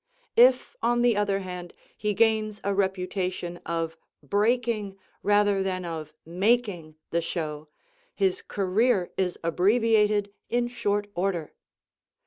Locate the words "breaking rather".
4.23-5.61